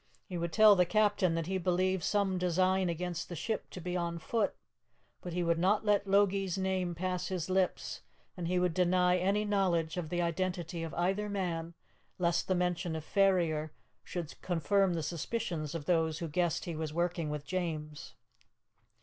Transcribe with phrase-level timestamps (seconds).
[0.25, 3.95] He would tell the captain that he believed some design against the ship to be
[3.95, 4.55] on foot,
[5.21, 8.01] but he would not let Logie's name pass his lips;
[8.35, 11.75] and he would deny any knowledge of the identity of either man,
[12.17, 16.91] lest the mention of Ferrier should confirm the suspicions of those who guessed he was
[16.91, 18.15] working with James.